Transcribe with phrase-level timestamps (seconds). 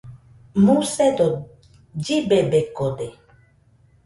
[0.65, 1.27] Musedo
[2.03, 3.07] llibebekode